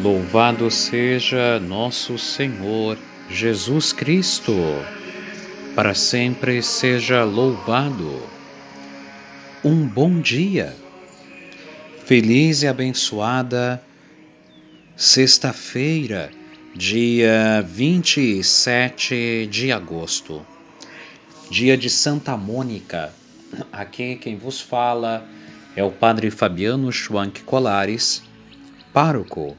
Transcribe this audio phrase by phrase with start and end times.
[0.00, 2.96] Louvado seja nosso Senhor
[3.28, 4.54] Jesus Cristo,
[5.74, 8.22] para sempre seja louvado.
[9.62, 10.74] Um bom dia,
[12.06, 13.82] feliz e abençoada
[14.96, 16.30] sexta-feira,
[16.74, 20.44] dia 27 de agosto,
[21.50, 23.12] dia de Santa Mônica.
[23.70, 25.28] Aqui quem vos fala
[25.76, 28.22] é o Padre Fabiano Schwank Colares,
[28.92, 29.56] pároco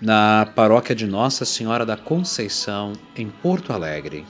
[0.00, 4.24] na paróquia de Nossa Senhora da Conceição, em Porto Alegre.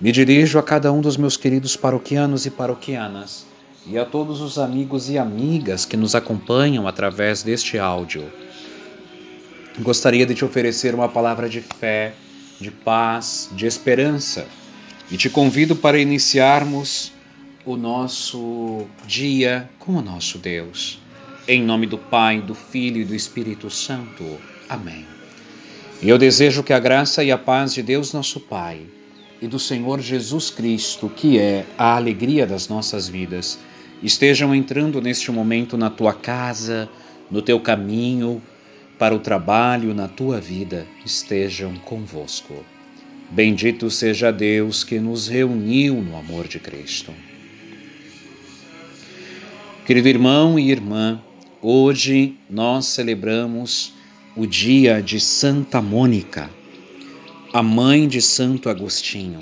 [0.00, 3.46] Me dirijo a cada um dos meus queridos paroquianos e paroquianas
[3.86, 8.24] e a todos os amigos e amigas que nos acompanham através deste áudio.
[9.78, 12.14] Gostaria de te oferecer uma palavra de fé,
[12.60, 14.46] de paz, de esperança
[15.10, 17.12] e te convido para iniciarmos
[17.64, 21.00] o nosso dia com o nosso Deus.
[21.46, 24.51] Em nome do Pai, do Filho e do Espírito Santo.
[24.68, 25.06] Amém.
[26.02, 28.80] E eu desejo que a graça e a paz de Deus, nosso Pai,
[29.40, 33.58] e do Senhor Jesus Cristo, que é a alegria das nossas vidas,
[34.02, 36.88] estejam entrando neste momento na tua casa,
[37.30, 38.42] no teu caminho,
[38.98, 42.64] para o trabalho, na tua vida, estejam convosco.
[43.30, 47.12] Bendito seja Deus que nos reuniu no amor de Cristo.
[49.86, 51.20] Querido irmão e irmã,
[51.60, 53.94] hoje nós celebramos
[54.34, 56.48] o dia de Santa Mônica,
[57.52, 59.40] a mãe de Santo Agostinho,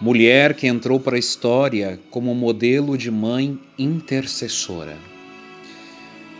[0.00, 4.96] mulher que entrou para a história como modelo de mãe intercessora.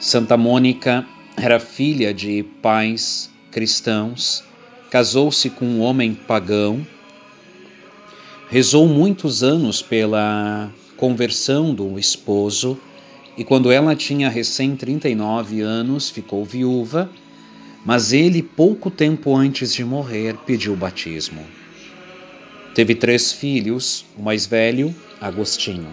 [0.01, 4.42] Santa Mônica era filha de pais cristãos,
[4.91, 6.87] casou-se com um homem pagão,
[8.48, 12.81] rezou muitos anos pela conversão do esposo
[13.39, 17.08] e quando ela tinha recém 39 anos, ficou viúva,
[17.86, 21.47] mas ele, pouco tempo antes de morrer, pediu batismo.
[22.74, 25.86] Teve três filhos, o mais velho, Agostinho.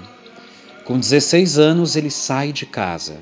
[0.86, 3.20] Com 16 anos, ele sai de casa.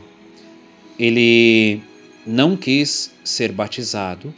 [0.97, 1.81] Ele
[2.25, 4.33] não quis ser batizado.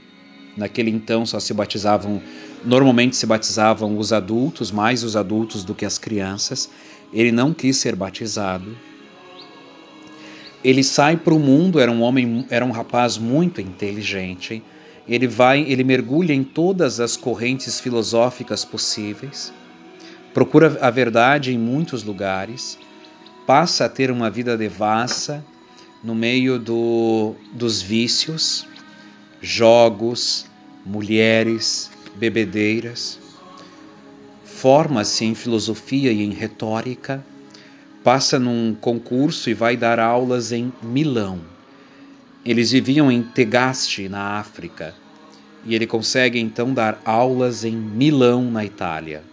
[0.58, 2.20] Naquele então só se batizavam,
[2.64, 6.72] normalmente se batizavam os adultos, mais os adultos do que as crianças.
[7.14, 8.76] Ele não quis ser batizado
[10.66, 14.64] ele sai para o mundo, era um homem, era um rapaz muito inteligente.
[15.08, 19.54] Ele vai, ele mergulha em todas as correntes filosóficas possíveis,
[20.34, 22.80] procura a verdade em muitos lugares,
[23.46, 25.46] passa a ter uma vida devassa
[26.04, 28.68] no meio do, dos vícios,
[29.40, 30.48] jogos,
[30.84, 33.20] mulheres, bebedeiras.
[34.44, 37.24] Forma-se em filosofia e em retórica
[38.06, 41.42] passa num concurso e vai dar aulas em Milão.
[42.46, 44.94] Eles viviam em Tegaste, na África,
[45.66, 49.24] e ele consegue então dar aulas em Milão, na Itália.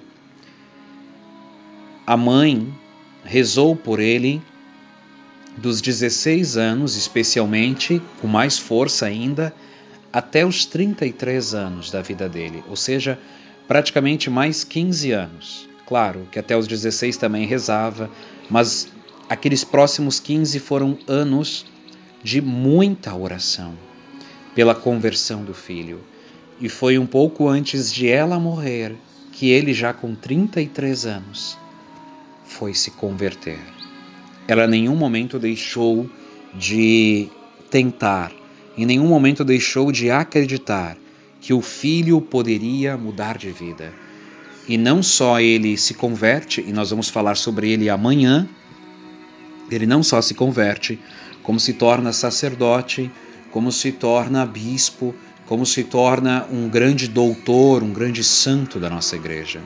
[2.07, 2.73] A mãe
[3.23, 4.41] rezou por ele
[5.59, 9.55] dos 16 anos, especialmente, com mais força ainda,
[10.11, 13.19] até os 33 anos da vida dele, ou seja,
[13.69, 15.69] praticamente mais 15 anos.
[15.87, 18.09] Claro que até os 16 também rezava,
[18.53, 18.93] mas
[19.31, 21.65] aqueles próximos 15 foram anos
[22.23, 23.73] de muita oração
[24.55, 26.01] pela conversão do filho.
[26.61, 28.95] E foi um pouco antes de ela morrer
[29.33, 31.57] que ele, já com 33 anos,
[32.45, 33.59] foi se converter.
[34.47, 36.11] Ela em nenhum momento deixou
[36.53, 37.31] de
[37.71, 38.31] tentar,
[38.77, 40.99] em nenhum momento deixou de acreditar
[41.41, 43.95] que o filho poderia mudar de vida
[44.69, 48.49] e não só ele se converte, e nós vamos falar sobre ele amanhã,
[49.71, 50.99] ele não só se converte,
[51.43, 53.11] como se torna sacerdote,
[53.51, 55.15] como se torna bispo,
[55.47, 59.61] como se torna um grande doutor, um grande santo da nossa igreja.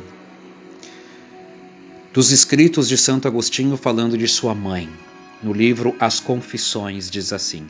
[2.12, 4.88] Dos escritos de Santo Agostinho falando de sua mãe,
[5.42, 7.66] no livro As Confissões, diz assim: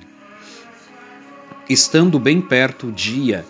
[1.69, 3.45] Estando bem perto o dia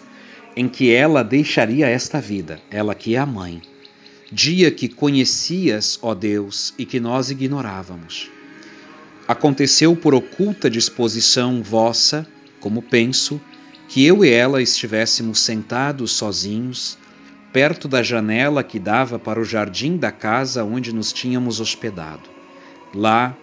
[0.56, 3.61] em que ela deixaria esta vida, ela que é a mãe,
[4.31, 8.31] dia que conhecias, ó Deus, e que nós ignorávamos.
[9.26, 12.26] Aconteceu por oculta disposição vossa,
[12.61, 13.40] como penso,
[13.88, 16.99] que eu e ela estivéssemos sentados sozinhos,
[17.52, 22.28] perto da janela que dava para o jardim da casa onde nos tínhamos hospedado.
[22.94, 23.37] Lá,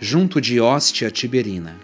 [0.00, 1.78] junto de Hóstia Tiberina.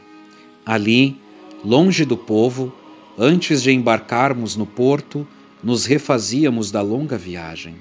[0.64, 1.16] Ali,
[1.64, 2.72] longe do povo,
[3.20, 5.26] Antes de embarcarmos no porto,
[5.60, 7.74] nos refazíamos da longa viagem.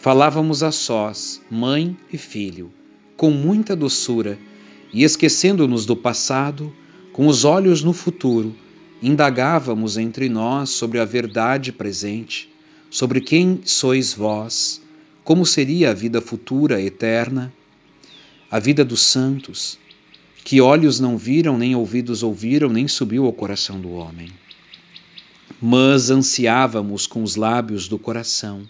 [0.00, 2.72] Falávamos a sós, mãe e filho,
[3.18, 4.38] com muita doçura,
[4.94, 6.74] e esquecendo-nos do passado,
[7.12, 8.56] com os olhos no futuro,
[9.02, 12.48] indagávamos entre nós sobre a verdade presente,
[12.88, 14.80] sobre quem sois vós,
[15.22, 17.52] como seria a vida futura eterna,
[18.50, 19.78] a vida dos santos,
[20.42, 24.32] que olhos não viram, nem ouvidos ouviram, nem subiu ao coração do homem.
[25.60, 28.66] Mas ansiávamos com os lábios do coração,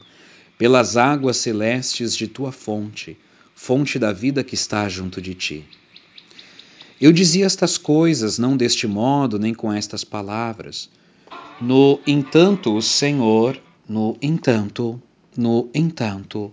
[0.60, 3.16] pelas águas celestes de tua fonte,
[3.54, 5.64] fonte da vida que está junto de ti.
[7.00, 10.90] Eu dizia estas coisas não deste modo, nem com estas palavras.
[11.62, 13.58] No entanto, o Senhor,
[13.88, 15.00] no entanto,
[15.34, 16.52] no entanto,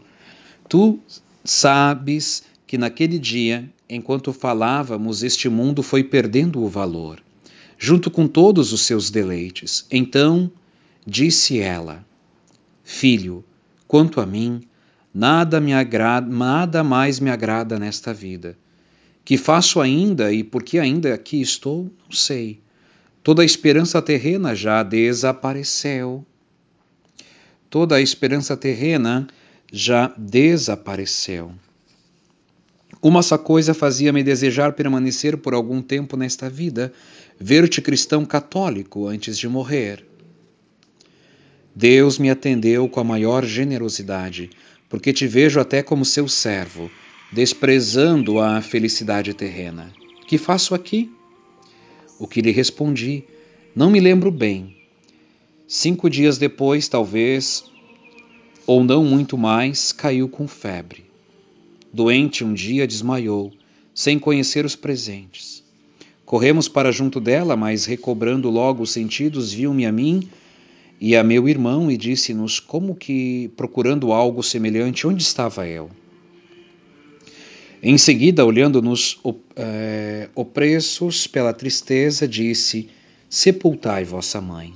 [0.70, 1.00] tu
[1.44, 7.22] sabes que naquele dia, enquanto falávamos, este mundo foi perdendo o valor,
[7.78, 9.86] junto com todos os seus deleites.
[9.92, 10.50] Então
[11.06, 12.06] disse ela:
[12.86, 13.44] Filho,
[13.88, 14.62] quanto a mim,
[15.14, 18.58] nada me agrada, nada mais me agrada nesta vida
[19.28, 22.62] que faço ainda e por que ainda aqui estou, não sei.
[23.22, 26.26] Toda a esperança terrena já desapareceu.
[27.70, 29.28] Toda a esperança terrena
[29.70, 31.52] já desapareceu.
[33.02, 36.94] Uma só coisa fazia-me desejar permanecer por algum tempo nesta vida,
[37.38, 40.06] ver-te cristão católico antes de morrer.
[41.80, 44.50] Deus me atendeu com a maior generosidade,
[44.90, 46.90] porque te vejo até como seu servo
[47.32, 49.94] desprezando a felicidade terrena.
[50.28, 51.12] Que faço aqui?
[52.18, 53.26] O que lhe respondi,
[53.76, 54.76] não me lembro bem.
[55.68, 57.64] Cinco dias depois, talvez,
[58.66, 61.06] ou não muito mais, caiu com febre.
[61.94, 63.54] Doente, um dia desmaiou,
[63.94, 65.64] sem conhecer os presentes.
[66.26, 70.28] Corremos para junto dela, mas recobrando logo os sentidos, viu-me a mim
[71.00, 75.90] e a meu irmão e disse-nos como que procurando algo semelhante, onde estava eu?
[77.82, 79.20] Em seguida, olhando-nos
[79.56, 82.90] é, opressos pela tristeza, disse:
[83.30, 84.74] Sepultai vossa mãe.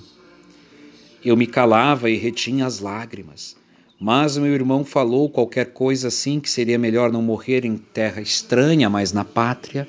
[1.26, 3.56] Eu me calava e retinha as lágrimas.
[4.00, 8.90] Mas meu irmão falou qualquer coisa assim que seria melhor não morrer em terra estranha,
[8.90, 9.88] mas na pátria.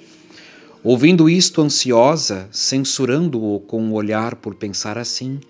[0.85, 5.41] Ouvindo isto, ansiosa, censurando-o com o um olhar por pensar assim,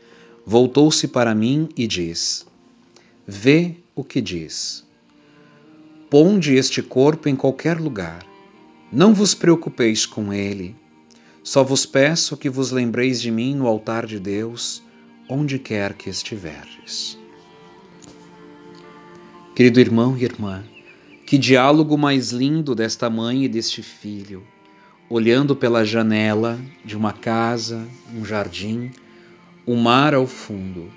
[0.44, 2.46] voltou-se para mim e diz:
[3.26, 4.84] Vê o que diz.
[6.10, 8.26] Ponde este corpo em qualquer lugar.
[8.92, 10.76] Não vos preocupeis com ele.
[11.42, 14.82] Só vos peço que vos lembreis de mim no altar de Deus,
[15.28, 17.18] onde quer que estiverdes.
[19.54, 20.62] Querido irmão e irmã,
[21.26, 24.46] que diálogo mais lindo desta mãe e deste filho,
[25.08, 28.90] olhando pela janela de uma casa, um jardim,
[29.66, 30.90] o mar ao fundo.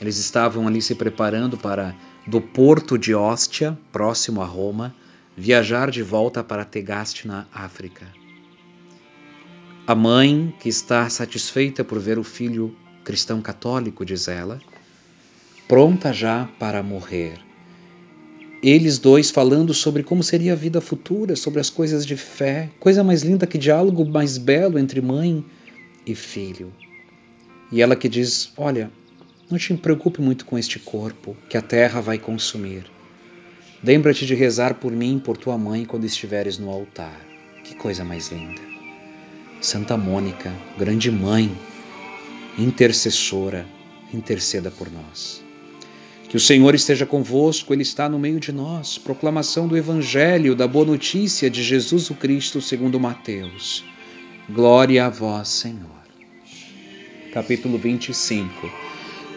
[0.00, 1.94] Eles estavam ali se preparando para
[2.26, 4.94] do porto de Ostia, próximo a Roma,
[5.36, 8.06] viajar de volta para Tegaste, na África.
[9.86, 14.60] A mãe, que está satisfeita por ver o filho cristão católico, diz ela,
[15.68, 17.38] pronta já para morrer.
[18.62, 23.04] Eles dois falando sobre como seria a vida futura, sobre as coisas de fé, coisa
[23.04, 25.44] mais linda que diálogo mais belo entre mãe
[26.04, 26.72] e filho.
[27.70, 28.90] E ela que diz: Olha,
[29.50, 32.84] não te preocupe muito com este corpo que a terra vai consumir.
[33.82, 37.20] Lembra-te de rezar por mim e por tua mãe quando estiveres no altar.
[37.62, 38.60] Que coisa mais linda.
[39.60, 41.50] Santa Mônica, grande mãe,
[42.58, 43.66] intercessora,
[44.12, 45.42] interceda por nós.
[46.28, 48.98] Que o Senhor esteja convosco, Ele está no meio de nós.
[48.98, 53.84] Proclamação do Evangelho, da boa notícia de Jesus o Cristo segundo Mateus.
[54.48, 56.05] Glória a vós, Senhor.
[57.36, 58.66] Capítulo 25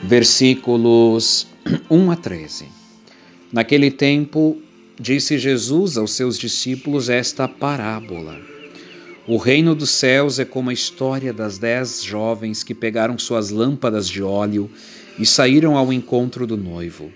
[0.01, 1.45] versículos
[1.91, 2.65] 1 a 13.
[3.51, 4.57] Naquele tempo,
[4.97, 8.39] disse Jesus aos seus discípulos esta parábola.
[9.27, 14.07] O reino dos céus é como a história das dez jovens que pegaram suas lâmpadas
[14.07, 14.71] de óleo
[15.19, 17.11] e saíram ao encontro do noivo.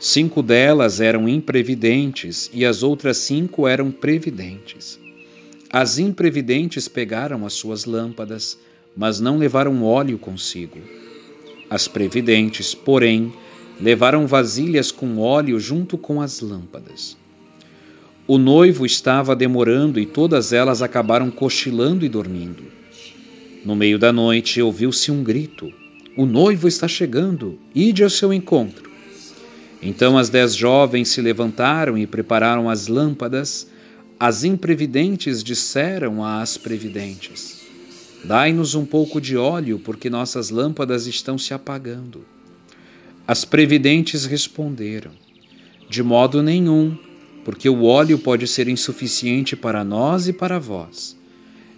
[0.00, 4.98] Cinco delas eram imprevidentes e as outras cinco eram previdentes.
[5.70, 8.58] As imprevidentes pegaram as suas lâmpadas,
[8.96, 10.78] mas não levaram óleo consigo.
[11.68, 13.32] As previdentes, porém,
[13.80, 17.16] levaram vasilhas com óleo junto com as lâmpadas.
[18.26, 22.62] O noivo estava demorando e todas elas acabaram cochilando e dormindo.
[23.64, 25.72] No meio da noite ouviu-se um grito:
[26.16, 28.90] O noivo está chegando, ide ao seu encontro.
[29.82, 33.66] Então as dez jovens se levantaram e prepararam as lâmpadas.
[34.18, 37.63] As imprevidentes disseram às previdentes:
[38.24, 42.24] Dai-nos um pouco de óleo, porque nossas lâmpadas estão se apagando.
[43.26, 45.10] As previdentes responderam:
[45.90, 46.96] De modo nenhum,
[47.44, 51.14] porque o óleo pode ser insuficiente para nós e para vós.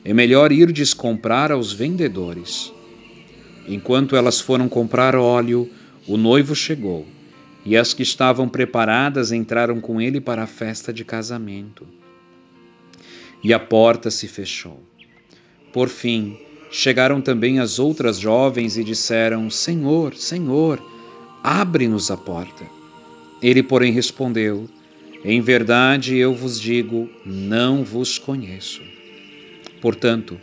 [0.04, 2.72] É melhor irdes comprar aos vendedores.
[3.66, 5.68] Enquanto elas foram comprar óleo,
[6.06, 7.04] o noivo chegou,
[7.64, 11.84] e as que estavam preparadas entraram com ele para a festa de casamento.
[13.42, 14.80] E a porta se fechou.
[15.72, 16.36] Por fim,
[16.70, 20.82] chegaram também as outras jovens e disseram: Senhor, Senhor,
[21.42, 22.64] abre-nos a porta.
[23.42, 24.68] Ele, porém, respondeu:
[25.24, 28.82] Em verdade eu vos digo, não vos conheço.
[29.80, 30.38] Portanto,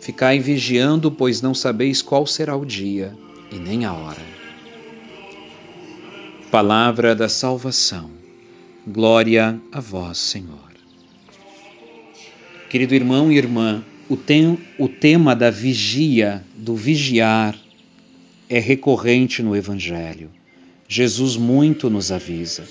[0.00, 3.16] ficai vigiando, pois não sabeis qual será o dia
[3.50, 4.22] e nem a hora.
[6.50, 8.10] Palavra da salvação.
[8.86, 10.72] Glória a vós, Senhor.
[12.68, 17.56] Querido irmão e irmã, o, tem, o tema da vigia, do vigiar,
[18.48, 20.30] é recorrente no Evangelho.
[20.88, 22.64] Jesus muito nos avisa.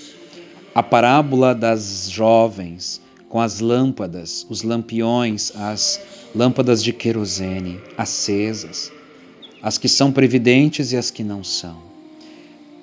[0.74, 6.00] A parábola das jovens com as lâmpadas, os lampiões, as
[6.32, 8.92] lâmpadas de querosene acesas,
[9.60, 11.82] as que são previdentes e as que não são.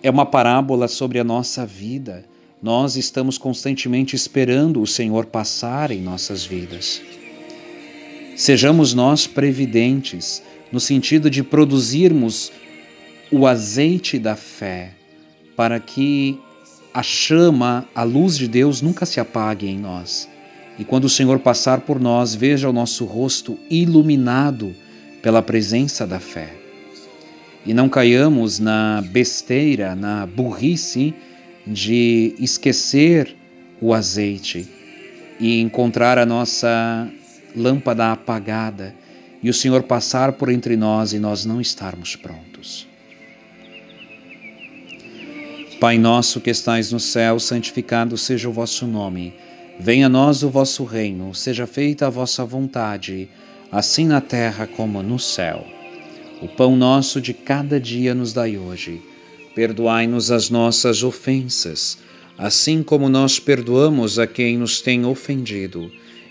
[0.03, 2.25] É uma parábola sobre a nossa vida.
[2.61, 7.01] Nós estamos constantemente esperando o Senhor passar em nossas vidas.
[8.41, 12.51] Sejamos nós previdentes, no sentido de produzirmos
[13.31, 14.93] o azeite da fé,
[15.55, 16.39] para que
[16.91, 20.27] a chama, a luz de Deus nunca se apague em nós.
[20.79, 24.75] E quando o Senhor passar por nós, veja o nosso rosto iluminado
[25.21, 26.51] pela presença da fé.
[27.63, 31.13] E não caiamos na besteira, na burrice
[31.67, 33.35] de esquecer
[33.79, 34.67] o azeite
[35.39, 37.07] e encontrar a nossa
[37.55, 38.95] lâmpada apagada
[39.43, 42.87] e o Senhor passar por entre nós e nós não estarmos prontos.
[45.79, 49.33] Pai nosso que estais no céu, santificado seja o vosso nome.
[49.79, 53.27] Venha a nós o vosso reino, seja feita a vossa vontade,
[53.71, 55.65] assim na terra como no céu.
[56.39, 59.01] O pão nosso de cada dia nos dai hoje.
[59.55, 61.97] Perdoai-nos as nossas ofensas,
[62.37, 65.91] assim como nós perdoamos a quem nos tem ofendido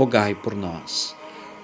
[0.00, 1.14] rogai por nós.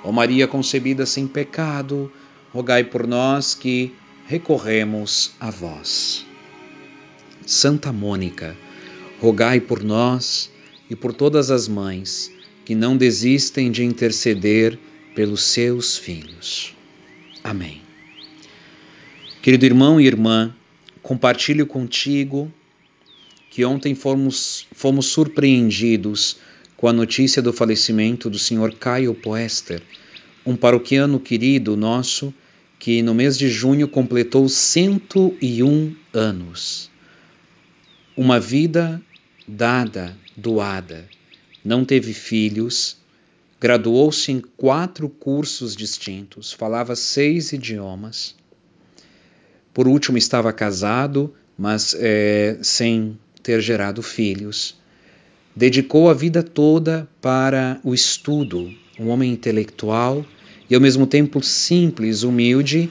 [0.05, 2.13] Ó Maria concebida sem pecado,
[2.53, 3.95] rogai por nós que
[4.27, 6.27] recorremos a vós.
[7.47, 8.55] Santa Mônica,
[9.23, 10.53] rogai por nós
[10.91, 12.31] e por todas as mães
[12.67, 14.79] que não desistem de interceder
[15.15, 16.75] pelos seus filhos.
[17.43, 17.81] Amém.
[19.41, 20.55] Querido irmão e irmã,
[21.03, 22.53] compartilho contigo
[23.51, 26.37] que ontem fomos, fomos surpreendidos
[26.77, 28.75] com a notícia do falecimento do Sr.
[28.79, 29.83] Caio Poester,
[30.45, 32.33] um paroquiano querido nosso
[32.79, 36.91] que no mês de junho completou 101 anos.
[38.17, 39.01] Uma vida
[39.49, 41.09] dada, doada.
[41.65, 42.99] Não teve filhos,
[43.59, 48.35] graduou-se em quatro cursos distintos, falava seis idiomas.
[49.73, 54.77] Por último, estava casado, mas é, sem ter gerado filhos
[55.57, 58.71] dedicou a vida toda para o estudo,
[59.01, 60.25] um homem intelectual
[60.69, 62.91] e ao mesmo tempo simples, humilde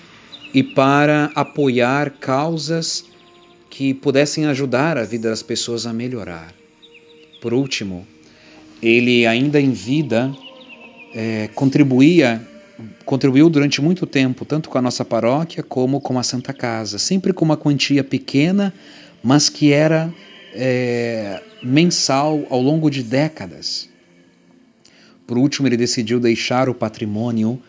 [0.52, 3.06] e para apoiar causas
[3.70, 6.54] que pudessem ajudar a vida das pessoas a melhorar.
[7.40, 8.08] Por último,
[8.82, 10.34] ele ainda em vida
[11.14, 12.42] é, contribuía,
[13.06, 17.34] contribuiu durante muito tempo, tanto com a nossa paróquia como com a Santa Casa, sempre
[17.34, 18.74] com uma quantia pequena,
[19.22, 20.12] mas que era
[20.56, 23.90] é, mensal ao longo de décadas.
[25.28, 27.62] Por último, ele decidiu deixar o patrimônio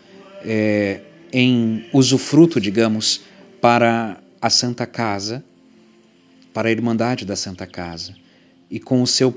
[0.42, 1.00] é,
[1.32, 3.22] em usufruto, digamos,
[3.60, 5.44] para a Santa Casa,
[6.54, 8.14] para a Irmandade da Santa Casa.
[8.70, 9.36] E com o seu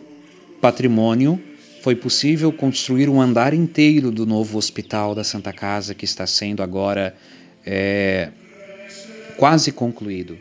[0.62, 1.42] patrimônio
[1.82, 6.62] foi possível construir um andar inteiro do novo hospital da Santa Casa, que está sendo
[6.62, 7.16] agora
[7.66, 8.30] é,
[9.38, 10.38] quase concluído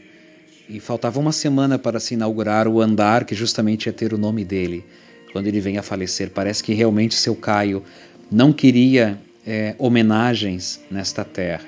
[0.69, 4.45] e faltava uma semana para se inaugurar o andar que justamente ia ter o nome
[4.45, 4.85] dele
[5.33, 6.31] quando ele vem a falecer.
[6.31, 7.83] Parece que realmente seu Caio
[8.31, 11.67] não queria é, homenagens nesta terra.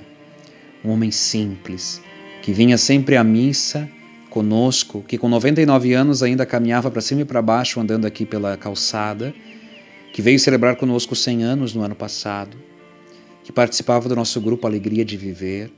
[0.85, 2.01] Um homem simples,
[2.43, 3.89] que vinha sempre à missa
[4.29, 8.57] conosco, que com 99 anos ainda caminhava para cima e para baixo andando aqui pela
[8.57, 9.35] calçada,
[10.13, 12.57] que veio celebrar conosco 100 anos no ano passado,
[13.45, 15.71] que participava do nosso grupo Alegria de Viver,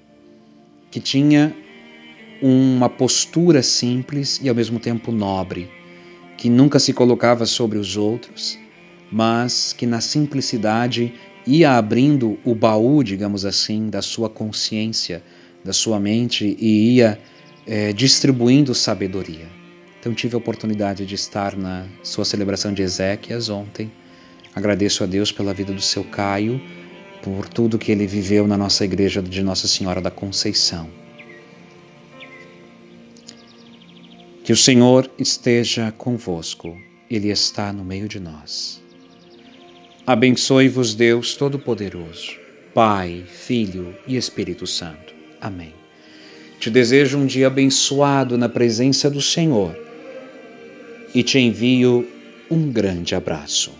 [0.91, 1.55] que tinha
[2.43, 5.71] uma postura simples e ao mesmo tempo nobre,
[6.37, 8.59] que nunca se colocava sobre os outros,
[9.11, 11.15] mas que na simplicidade
[11.47, 15.23] ia abrindo o baú, digamos assim, da sua consciência,
[15.65, 17.21] da sua mente e ia
[17.65, 19.47] é, distribuindo sabedoria.
[20.01, 23.93] Então tive a oportunidade de estar na sua celebração de Ezequias ontem.
[24.53, 26.61] Agradeço a Deus pela vida do seu Caio,
[27.23, 31.02] por tudo que ele viveu na nossa igreja de Nossa Senhora da Conceição.
[34.45, 36.77] Que o Senhor esteja convosco,
[37.09, 38.83] Ele está no meio de nós.
[40.05, 42.33] Abençoe-vos, Deus Todo-Poderoso,
[42.75, 45.15] Pai, Filho e Espírito Santo.
[45.41, 45.73] Amém.
[46.59, 49.79] Te desejo um dia abençoado na presença do Senhor
[51.15, 52.09] e te envio
[52.51, 53.73] um grande abraço.